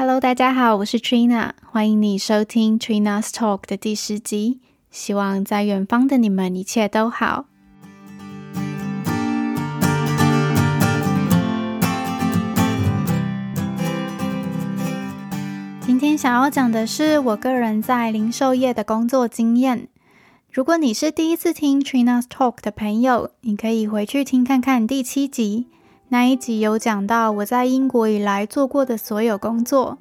[0.00, 4.58] Hello，大家好，我是 Trina，欢迎你收听 Trina's Talk 的第十集。
[4.90, 7.44] 希望在远方的你们一切都好。
[15.82, 19.88] 今天想要讲的是我个人在零售业的工作经验。
[20.50, 25.66] 如果你是第一次听 Trina's Talk 的朋友，你可以回去听看看第七集。
[26.12, 29.96] 那一集有讲到我在英国以来做过的所有工作。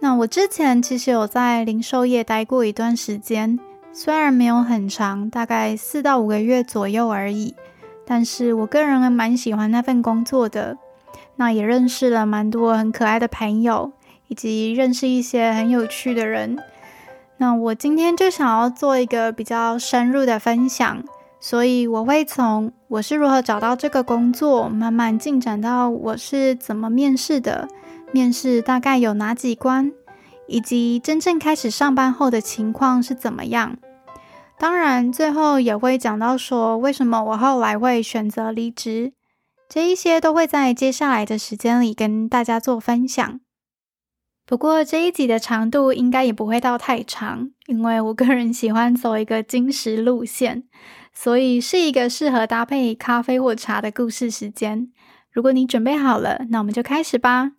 [0.00, 3.58] 那我之前其实有在零售业待过一段时间，
[3.92, 7.54] 虽然没有很长，大概四到五个月左右而已，
[8.06, 10.78] 但是我个人还蛮喜欢那份工作的。
[11.36, 13.92] 那也认识了蛮多很可爱的朋友，
[14.28, 16.58] 以及认识一些很有趣的人。
[17.36, 21.04] 那我今天就想要做一个比较深入的分享。
[21.46, 27.68] 所以我会从我是如何找到这个工作，慢慢进展到我是怎么面试的，
[28.12, 29.92] 面试大概有哪几关，
[30.48, 33.76] 以及真正开始上班后的情况是怎么样。
[34.58, 39.12] 当然，最后也会讲到说为什么我后来会选择离职，
[39.68, 43.38] 这一些都会在接下来的时间里跟大家做分享。
[44.44, 50.64] 不过这一集的长度应该也不会到太长，因为我个人喜欢走一个真实路线。
[51.18, 54.92] 所以是一个适合搭配咖啡或茶的故事时间。
[55.32, 57.52] 如果你准备好了，那我们就开始吧。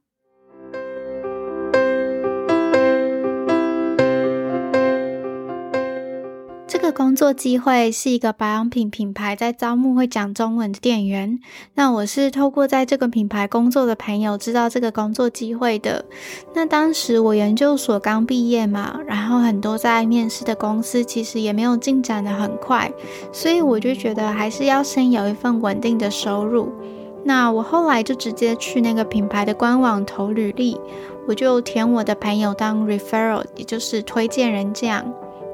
[6.87, 11.37] 个工作机会是一个保养品品牌在招募会讲中文的店员。
[11.73, 16.05] 那我是透过在这个品牌工作的朋友知道这个工作机会的。
[16.55, 22.89] 那当时我研究所刚毕业嘛，然后很多在面试的公司其实也没有进展得很快，
[23.33, 26.71] 所以我就觉得还是要先有一份稳定的收入。
[27.25, 30.79] 那我后来就直接去那个品牌的官网投履历，
[31.27, 35.03] 我就填我的朋友当 referral，也就是推荐人这样。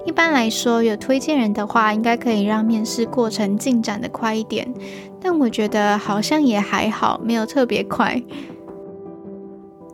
[0.05, 4.73] 一般来说，有推荐人的话，应该可以让面试过程进展得快一点。
[5.21, 8.21] 但我觉得好像也还好，没有特别快。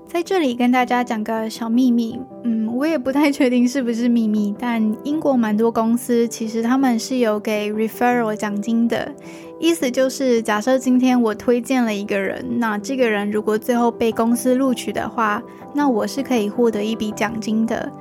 [0.08, 9.14] 在这里跟大家讲个小秘密，嗯，我也不太确定是不是秘密，但英国蛮多公司其实他们是有给 referral 奖金的，
[9.60, 15.44] 意思就是假设今天我推荐了一个人，那这个人如果最后被公司录取的话，
[15.76, 17.92] 那我是可以获得一笔奖金的。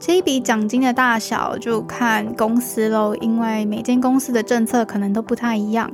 [0.00, 5.90] 这一笔奖金的大小就看公司喽，因为每间公司的政策可能都不太一样。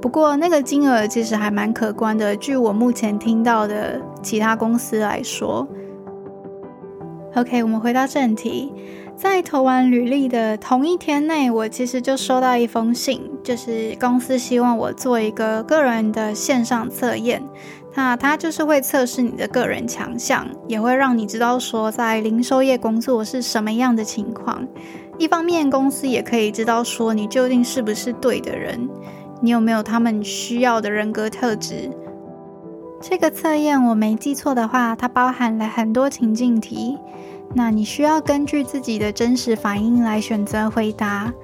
[0.00, 5.68] 不过那个金额其实还蛮可观的，据我目前听到的其他公司来说。
[7.34, 8.72] OK，我们回到正题，
[9.14, 17.42] 在投完履历的同一天内，我其实就收到一封信，就是公司希望我做一个个人的线上测验。
[17.98, 24.64] 那它就是会测试你的个人强项，也会让你知道说在零售业工作是什么样的情况。
[25.18, 28.88] 一方面，公司也可以知道说你究竟是不是对的人，
[29.40, 31.90] 你有没有他们需要的人格特质。
[33.00, 36.96] 这个测验我没记错的话，它包含了很多情境题，
[37.52, 41.34] 那你需要根据自己的真实反应来选择回答。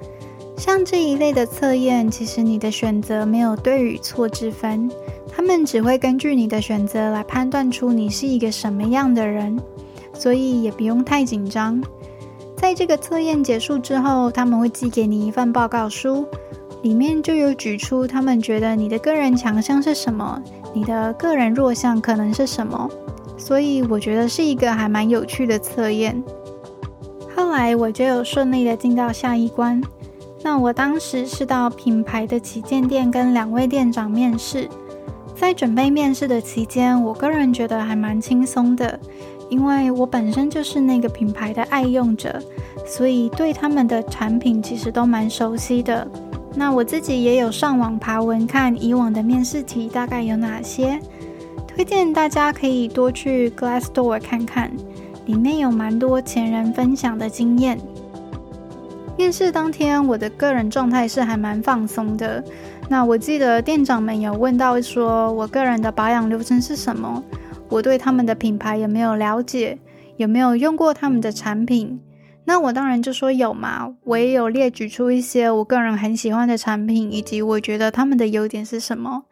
[0.55, 4.89] 像这一类的测验，其实你的选择没有对与错之分。
[5.35, 9.59] 他们只会根据你的选择来判断出你是一个什么样的人，
[10.13, 11.83] 所以也不用太紧张。
[12.55, 16.25] 在这个测验结束之后，他们会寄给你一份报告书，
[16.83, 20.41] 里面就有举出他们觉得你的个人强项是什么，
[20.73, 22.89] 你的个人弱项可能是什么。
[23.37, 26.23] 所以我觉得是一个还蛮有趣的测验。
[27.35, 29.83] 后来我就有顺利的进到下一关。
[30.41, 34.69] 那我当时是到品牌的旗舰店跟两位店长面试。
[35.35, 38.97] 在准备面试的期间，我个人觉得还蛮轻松的，
[39.49, 42.41] 因为我本身就是那个品牌的爱用者，
[42.85, 46.07] 所以对他们的产品其实都蛮熟悉的。
[46.55, 50.99] 那我自己也有上网爬文看以往的面试题大概有哪些，
[51.67, 54.71] 推荐大家可以多去 Glassdoor 看看，
[55.25, 57.77] 里面有蛮多前人分享的经验。
[59.17, 62.43] 面试当天，我的个人状态是还蛮放松的。
[62.87, 67.23] 那我记得店长们有问到说，我个人的保养流程是什么？
[67.67, 69.77] 我对他们的品牌有没有了解？
[70.17, 71.99] 有没有用过他们的产品？
[72.45, 73.95] 那我当然就说有嘛。
[74.03, 79.23] 我也有列举出一些我个人很喜欢的产品，以及我觉得他们的优点是什么。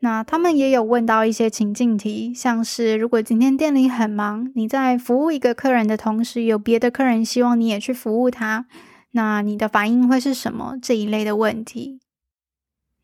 [0.00, 8.66] 那他们也有问到一些情境题，像是如果今天店里很忙，你在服务一个客人的同时，有别的客人希望你也去服务他，
[9.12, 10.74] 那你的反应会是什么？
[10.80, 11.98] 这一类的问题。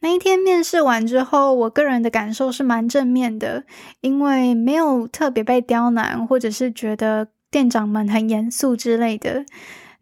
[0.00, 3.64] 那一天面试完之后，我个人的感受是蛮正面的，
[4.02, 9.44] 因为没有特别被刁难，或者是觉得店长们很严肃之类的。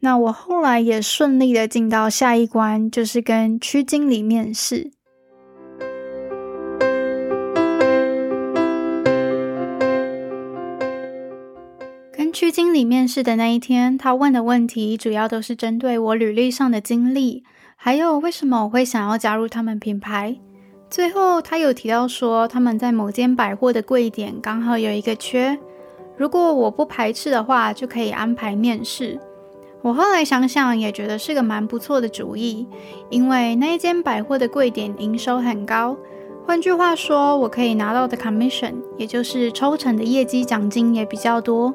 [0.01, 4.91] 那我后来也顺利的进到下一关，就是跟区经理面试。
[12.13, 17.45] 跟区经理面试的那一天，他问的问题主要都是针对我履历上的经历。
[17.77, 20.37] 还有为什么我会想要加入他们品牌？
[20.89, 25.59] 最后他有提到说，他们在某间百货的柜点刚好有一个缺，
[26.17, 29.19] 如果我不排斥的话，就可以安排面试。
[29.83, 32.67] 我后来想想也觉得是个蛮不错的主意，
[33.11, 35.95] 因为那一间百货的柜点营收很高，
[36.47, 41.75] 换句话说，我可以拿到的 commission，也就是抽成的业绩奖金也比较多。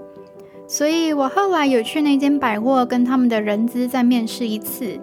[0.65, 4.99] 所以我后来有去那间百货跟他们的人资再面试一次。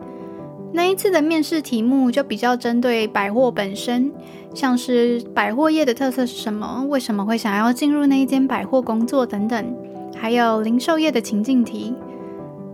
[0.73, 4.13] 那一次的面试题目就比较针对百货本身，
[4.55, 9.77] 像是百货业的特色是什么，为什么会想要进入那一间百货工作等等，
[10.15, 11.95] 还有零售业的情境题。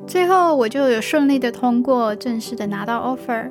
[0.07, 3.51] 最后我就有顺利的通过，正式的拿到 offer。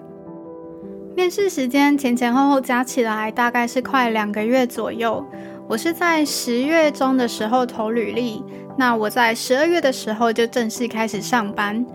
[1.16, 5.26] 面试时间前前后后加起来大概是快两个月左右。
[5.68, 8.44] 我是在十月中的时候投履历，
[8.78, 11.86] 那我在十二月的时候就正式开始上班。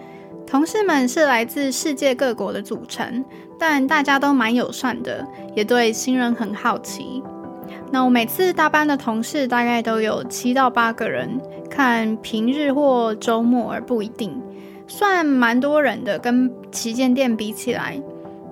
[0.47, 3.25] 同事们是来自世界各国的组成，
[3.59, 7.23] 但大家都蛮友善的，也对新人很好奇。
[7.91, 14.41] 那我每次搭班的同事大概都有七到八个人，看平日或周末而不一定，
[14.87, 18.01] 算蛮多人的，跟旗舰店比起来。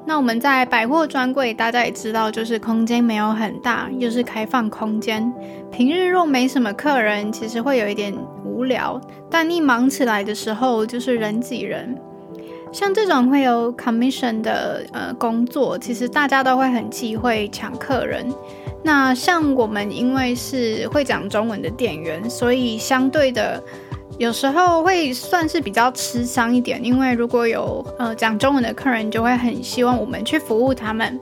[0.07, 5.33] 那我们在百货专柜，大家也知道，就是空间没有很大，又是开放空间。
[5.71, 8.13] 平日若没什么客人，其实会有一点
[8.55, 9.01] 无聊。
[9.29, 11.97] 但一忙起来的时候，就是人挤人。
[12.73, 18.27] 像这种会有 commission 的呃工作，其实大家都会很忌讳抢客人。
[18.83, 23.63] 那像我们，因为是会讲中文的店员，所以相对的。
[24.17, 31.19] 有时候会算是比较吃香一点，因为如果有呃讲中文的客人，就会很希望我们去服务他们。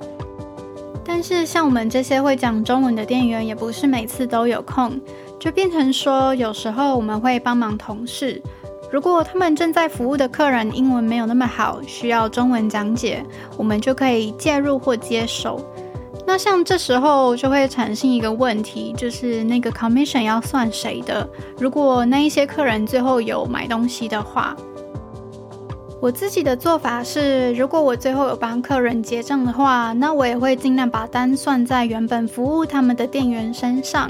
[1.03, 5.01] 但是像我们这些会讲中文的店员，也不是每次都有空，
[5.43, 8.41] 就变成说有时候我们会帮忙同事。
[8.93, 15.61] 如果他们正在服务的客人英文没有那么好，需要中文讲解，我们就可以介入或接手。
[16.25, 21.29] 那像这时候就会产生一个问题，就是那个 commission 要算谁的？
[21.59, 24.57] 如果那一些客人最后有买东西的话，
[26.01, 34.09] 我自己的做法是，如果我最后有帮客人结账的话，那我也会尽量把单算在原本服务他们的店员身上。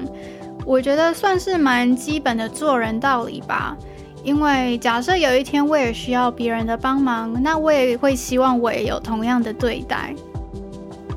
[0.65, 3.77] 我觉得算是蛮基本的做人道理吧。
[4.25, 10.15] 因为假设有一天我也需要别人的帮忙，那我也会希望我也有同样的对待。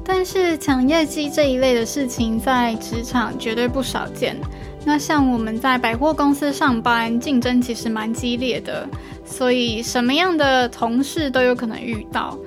[0.03, 4.35] 但是抢业绩这一类的事情在职场绝对不少见。
[4.83, 8.87] 那像我们在百货公司上班，竞争其实蛮激烈的，
[9.23, 12.37] 所以什么样的同事都有可能遇到。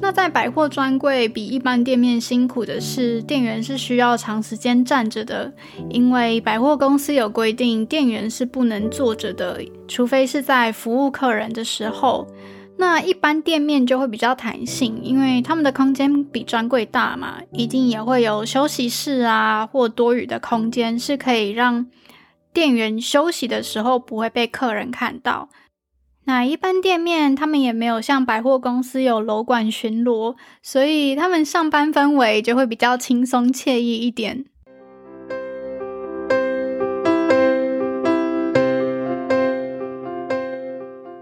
[0.00, 5.52] 那在百货专柜比一般店面辛苦的是，店员是需要长时间站着的，
[5.90, 12.26] 因为百货公司有规定，店员是不能坐着的，除非是在服务客人的时候。
[12.78, 21.86] 那一般店面就会比较弹性，因为他们的空间比专柜大嘛，一定也会有休息室啊，或多余的空间，是可以让
[22.52, 25.48] 店员休息的时候不会被客人看到。
[26.28, 34.44] 那一般店面他们也没有像百货公司有楼管巡逻，所以他们上班氛围就会比较轻松惬意一点。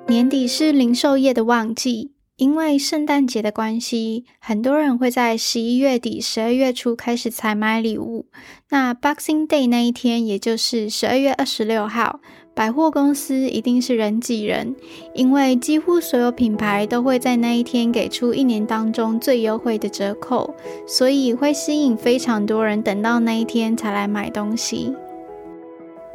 [0.06, 8.30] 年底是零售业的旺季，因为圣诞节的关系，很多人会在十一月底、十二月初开始采买礼物。
[8.70, 12.20] 那 Boxing Day 那一天，也就是十二月二十六号，
[12.54, 14.76] 百货公司一定是人挤人，
[15.12, 20.54] 因为几乎所有品牌都会在那一天给出一年当中最优惠的折扣，
[20.86, 24.94] 所以会吸引非常多人等到那一天才来买东西。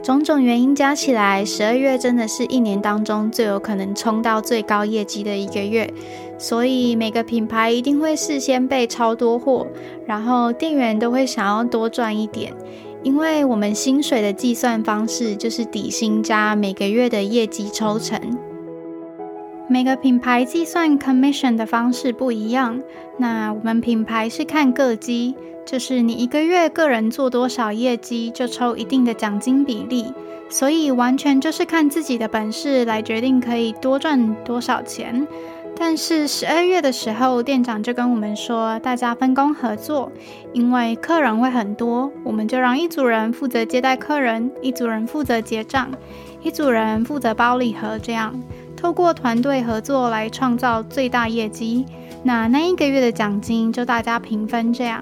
[0.02, 5.94] 种种原因加起来，十二月真的是一年当中最有可能冲到最高业绩的一个月，
[6.38, 9.68] 所以每个品牌一定会事先备超多货，
[10.06, 12.54] 然后店员都会想要多赚一点，
[13.04, 18.20] 因为我们薪水的计算方式就是底薪加每个月的业绩抽成。
[19.70, 22.82] 每个品牌计算 commission 的方式不一样，
[23.18, 25.36] 那我们品牌是看个绩。
[25.66, 30.12] 就是你一个月个人做多少业绩，就抽一定的奖金比例，
[30.50, 35.28] 所以完全就是看自己的本事来决定可以多赚多少钱。
[35.80, 40.12] 但是十二月的时候，店长就跟我们说，大家分工合作，
[40.52, 45.90] 因为客人会很多，我们就让一组人负责接待客人，一组人负责结账，
[46.44, 48.38] 一组人负责包礼盒，这样
[48.76, 51.86] 透过团队合作来创造最大业绩。
[52.24, 55.02] 那那一个月的奖金就大家平分，这样。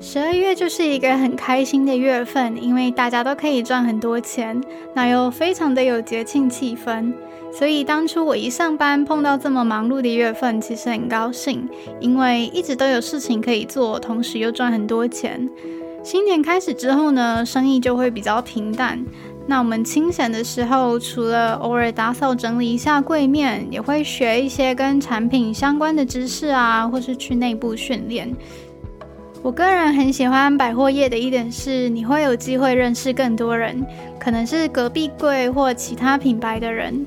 [0.00, 4.58] 十二月就是一个很开心的月份，因为大家都可以赚很多钱，
[4.94, 7.12] 那又非常的有节庆气氛。
[7.52, 11.68] 所以当初我一上班碰到这么忙碌的月份，其实很高兴，
[12.00, 15.48] 因为一直都有事情可以做，同时又赚很多钱。
[16.02, 19.04] 新年开始之后呢，生意就会比较平淡。
[19.46, 28.32] 那我们清闲的时候，除了偶尔打扫整理一下柜面，也会学一些跟产品相关的知识啊，或是去内部训练。
[29.42, 33.84] 我个人很喜欢百货业的一点是，你会有机会认识更多人，
[34.18, 37.04] 可能是隔壁柜或其他品牌的人。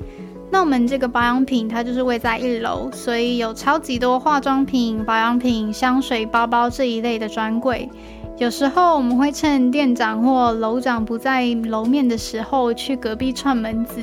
[0.54, 7.90] 那我们这个保养品，它就是位在一楼，所以有超级多化妆品、保养品、香水、包包这一类的专柜。
[8.38, 14.00] 有时候我们会趁店长或楼长不在楼面的时候，去隔壁串门子，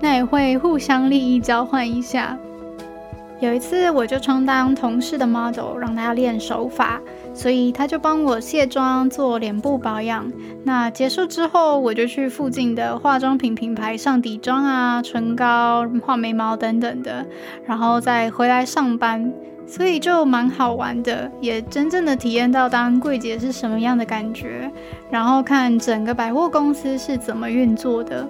[0.00, 2.38] 那也会互相利益交换一下。
[3.40, 7.00] 有一次，我就充当同事的 model，让他练手法，
[7.32, 10.30] 所以他就帮我卸妆、做脸部保养。
[10.62, 17.24] 那结束之后，我就去附近的化妆品品牌上底妆啊、唇膏、画眉毛等等的，
[17.66, 19.32] 然后再回来上班，
[19.66, 24.70] 所以就蛮好玩的，也真正的体验到当柜姐是什么样的感觉，
[25.10, 28.28] 然后看整个百货公司是怎么运作的。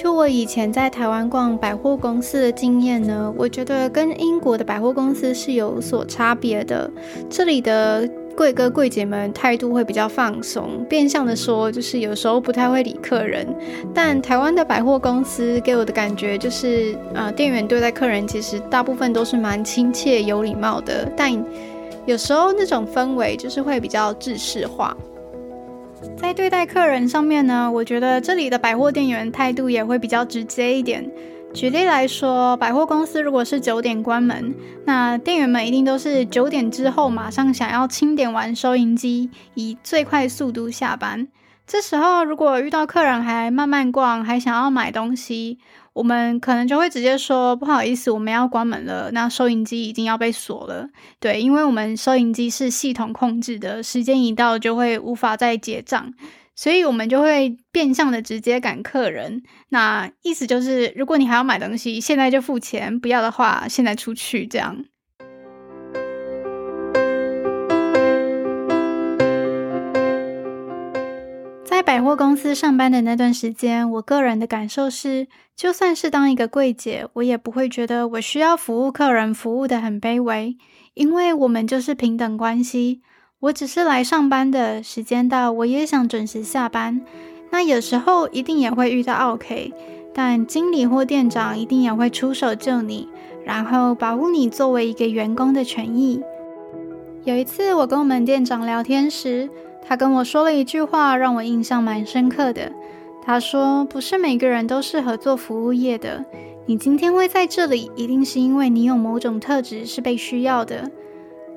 [0.00, 6.88] 就我以前在台湾逛百货公司的经验呢，我觉得跟英国的百货公司是有所差别的。
[7.28, 13.44] 这里的柜哥柜姐们态度会比较放松，变相的说就是有时候不太会理客人。
[13.92, 21.32] 但台湾的百货公司给我的感觉就是，呃，店员对待客人其实大部分都是蛮亲切有礼貌的，但
[22.06, 24.96] 有时候那种氛围就是会比较制式化。
[26.16, 31.10] 在对待客人上面呢，我觉得这里的百货店员态度也会比较直接一点。
[31.54, 41.26] 举例来说，百货公司如果是九点关门，那店员们一定都是九点之后马上想要清点完收银机，以最快速度下班。
[41.66, 45.58] 这时候如果遇到客人还慢慢逛，还想要买东西，
[45.98, 49.10] 我们可能就会直接说不好意思，我们要关门了。
[49.10, 50.88] 那收银机已经要被锁了，
[51.18, 56.14] 对，因为我们收银机是系统控制的，时间一到就会无法再结账，
[56.54, 59.42] 所以我们就会变相的直接赶客人。
[59.70, 64.84] 那意思就是，如果你还要买东西，现在就付钱；不要的话，现在出去这样。
[71.98, 75.26] 百货公司上班的那段时间，我个人的感受是，
[75.56, 80.56] 就算是当一个柜姐，我也不会觉得我需要服务客人服务得很卑微，
[80.94, 83.02] 因为我们就是平等关系。
[83.40, 87.00] 我只是来上班的，时间到我也想准时下班。
[87.50, 89.72] 那有时候一定也会遇到 OK，，
[90.14, 93.08] 但经理或店长一定也会出手救你，
[93.44, 96.22] 然后保护你作为一个员工的权益。
[97.24, 99.50] 有一次我跟我们店长聊天时，
[99.88, 102.70] 他跟我说了一句话，让我印象蛮深刻的。
[103.24, 106.22] 他说：“不是每个人都适合做服务业的。
[106.66, 110.90] 你今天会在这里，一定是因为你有某种特质是被需要的。”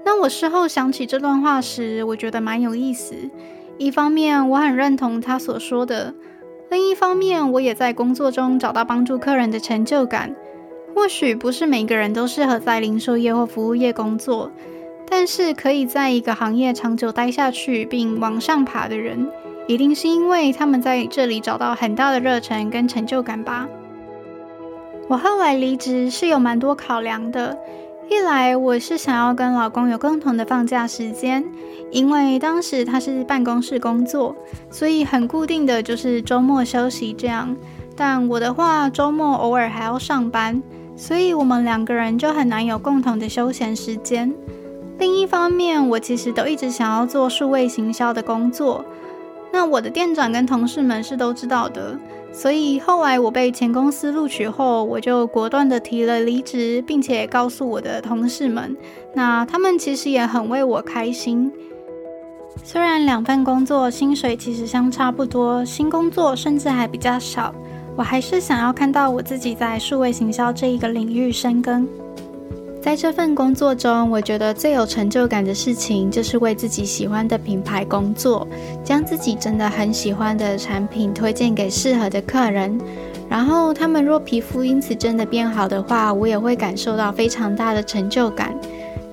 [0.05, 3.15] 那我事后想起这段话时，我觉得蛮有意思。
[3.77, 6.13] 一方面，我很认同他所说的；
[6.69, 10.33] 另一方面，我也在工作中找到帮助客人的成就感。
[10.95, 14.51] 或许不是每个人都适合在零售业或服务业工作。
[15.13, 19.29] 但是可以在一个行业长久待下去并往上爬的人，
[19.67, 23.67] 一定是因为他们在这里找到很大的热忱跟成就感吧。
[25.09, 27.57] 我后来离职是有蛮多考量的，
[28.09, 31.43] 一来我是想要跟老公有共同的放假时间，
[31.91, 34.33] 因为当时他是办公室工作，
[34.69, 37.53] 所以很固定的就是周末休息这样。
[37.97, 40.63] 但我的话，周末偶尔还要上班，
[40.95, 44.33] 所以我们两个人就很难有共同的休闲时间。
[45.01, 48.85] 另一方面，我其实都一直想要做数位行销的工作。
[49.51, 51.97] 那我的店长跟同事们是都知道的，
[52.31, 58.77] 所以后来我被前公司录取后，我就果断的提了离职，并且告诉我的同事们。
[59.15, 61.51] 那他们其实也很为我开心。
[62.63, 67.51] 虽然两份工作薪水其实相差不多，新工作甚至还比较少，
[67.95, 71.87] 我还是想要看到我自己在数位行销这一个领域深耕。
[72.81, 78.47] 在这份工作中，我觉得最有成就感的事情就是为自己喜欢的品牌工作，
[78.83, 82.81] 将自己真的很喜欢的产品推荐给适合的客人，
[83.29, 88.51] 然后他们若皮肤因此真的变好的话，我也会感受到非常大的成就感。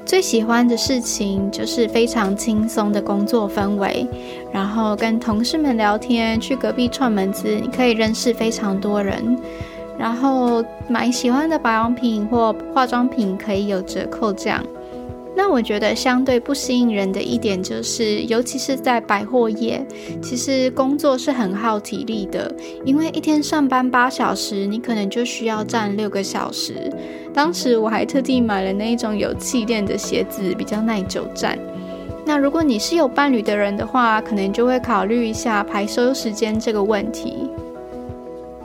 [0.06, 4.06] 最喜欢的事情就是非常轻松的工作氛围，
[4.50, 9.38] 然后跟同事们聊天，去隔壁串门子，你可以认识非常多人，
[9.98, 14.64] 然后买喜欢的保养品或化妆品可以有折扣这样。
[15.36, 19.86] 那我觉得相对不吸引人的一点就是，尤其是在百货业，
[20.20, 22.52] 其实工作是很耗体力的，
[22.84, 26.92] 因为一天上班八小时，你可能就需要站六个小时。
[27.32, 31.56] 当时我还特地买了那一种有气垫的鞋子，比较耐久站。
[32.26, 37.48] 那如果你是有伴侣的人的话，可能就会考虑一下排休时间这个问题。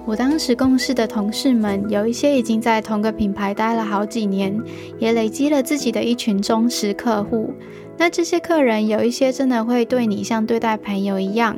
[0.05, 4.53] 我当时共事的同事们，有一些已经在同个品牌待了好几年，
[4.99, 7.53] 也累积了自己的一群忠实客户。
[7.97, 11.57] 那这些客人有一些真的会对你像对待朋友一样，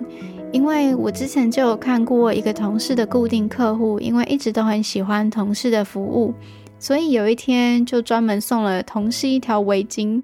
[0.51, 6.31] 因为我之前就有看过一个同事的固定客户，因为一直都很喜欢同事的服务，
[6.77, 10.21] 所以有一天就专门送了同事一条围巾。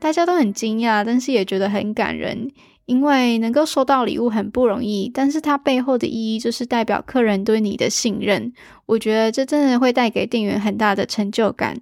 [0.00, 2.50] 大家都很惊讶，但是也觉得很感人。
[2.92, 8.52] 因为能够收到礼物很不容易，但是它背后的意义就是代表客人对你的信任。
[8.84, 11.80] 我觉得这真的会带给店员很大的成就感。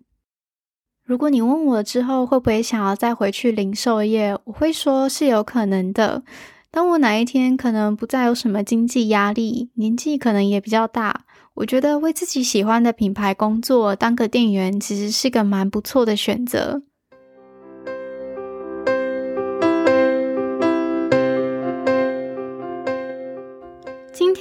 [1.05, 6.23] 如果你问我之后会不会想要再回去零售业，我会说是有可能的。
[6.71, 11.25] 当我哪一天可能不再有什么经济压力，年纪可能也比较大，
[11.55, 16.83] 我觉得为自己喜欢的品牌工作，当个店员其实是个蛮不错的选择。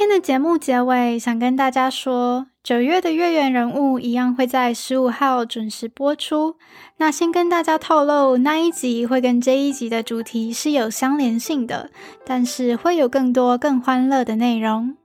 [0.09, 6.55] 的节目结尾，想跟大家说，九月的月圆人物一样会在十五号准时播出。
[6.97, 11.91] 那先跟大家透露，那一集会跟这一集的主题是有相连性的，
[12.25, 14.98] 但是会有更多更欢乐的内容。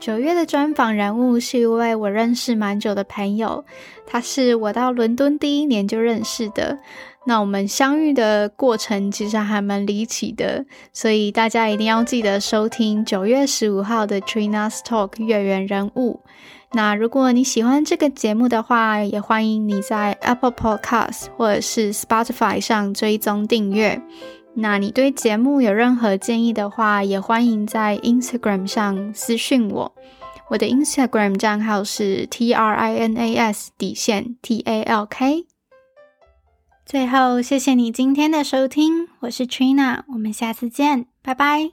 [0.00, 3.62] 九月的专访人物是一位我认识蛮久的朋友，
[4.06, 6.78] 他是我到伦敦第一年就认识的。
[7.26, 16.20] 那我们相遇的过程其实还蛮离奇的，所以大家一定要记得收听九月十五号的 Trina's Talk 月圆人物。
[16.72, 24.00] 那如果你喜欢这个节目的话，也欢迎你在 Apple Podcast 或者是 Spotify 上追踪订阅。
[24.54, 29.94] 那你对节目有任何建议的话，也欢迎在 Instagram 上私讯我。
[30.48, 35.46] 我的 Instagram 账号是 T R I N A S 底线 T A L K。
[36.84, 41.70] 最后，谢谢你今天的收听，我是 Trina，我们下次见，拜拜。